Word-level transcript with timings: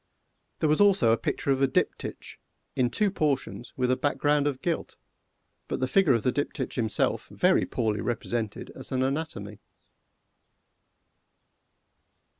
There 0.61 0.67
was 0.69 0.81
also 0.81 1.11
a 1.11 1.15
picture 1.15 1.51
of 1.51 1.61
a 1.61 1.67
Diptych, 1.67 2.39
in 2.75 2.89
two 2.89 3.11
portions, 3.11 3.71
with 3.77 3.91
a 3.91 3.95
background 3.95 4.47
of 4.47 4.63
gilt, 4.63 4.95
but 5.67 5.79
the 5.79 5.87
figure 5.87 6.13
of 6.13 6.23
the 6.23 6.31
Diptych 6.31 6.73
himself 6.73 7.27
very 7.27 7.67
poorly 7.67 8.01
represented 8.01 8.71
as 8.71 8.91
an 8.91 9.03
anatomy. 9.03 9.59